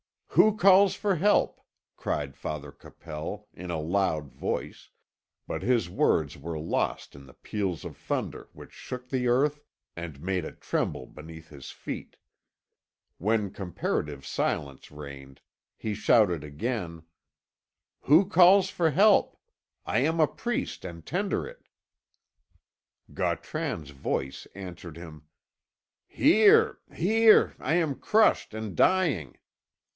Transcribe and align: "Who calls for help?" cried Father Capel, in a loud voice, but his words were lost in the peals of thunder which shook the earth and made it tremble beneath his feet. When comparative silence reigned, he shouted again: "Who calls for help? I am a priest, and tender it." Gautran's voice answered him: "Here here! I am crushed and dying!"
"Who 0.29 0.55
calls 0.57 0.95
for 0.95 1.15
help?" 1.17 1.59
cried 1.97 2.35
Father 2.37 2.71
Capel, 2.71 3.49
in 3.53 3.69
a 3.69 3.79
loud 3.79 4.31
voice, 4.31 4.89
but 5.45 5.61
his 5.61 5.89
words 5.89 6.37
were 6.37 6.57
lost 6.57 7.15
in 7.15 7.27
the 7.27 7.33
peals 7.35 7.85
of 7.85 7.97
thunder 7.97 8.49
which 8.53 8.71
shook 8.71 9.09
the 9.09 9.27
earth 9.27 9.61
and 9.95 10.21
made 10.21 10.43
it 10.45 10.61
tremble 10.61 11.05
beneath 11.05 11.49
his 11.49 11.69
feet. 11.69 12.15
When 13.19 13.51
comparative 13.51 14.25
silence 14.25 14.89
reigned, 14.89 15.41
he 15.77 15.93
shouted 15.93 16.43
again: 16.45 17.03
"Who 18.03 18.25
calls 18.25 18.69
for 18.69 18.89
help? 18.91 19.37
I 19.85 19.99
am 19.99 20.19
a 20.21 20.27
priest, 20.27 20.83
and 20.83 21.05
tender 21.05 21.45
it." 21.45 21.67
Gautran's 23.13 23.91
voice 23.91 24.47
answered 24.55 24.97
him: 24.97 25.23
"Here 26.07 26.79
here! 26.91 27.53
I 27.59 27.73
am 27.75 27.95
crushed 27.99 28.53
and 28.55 28.75
dying!" 28.77 29.37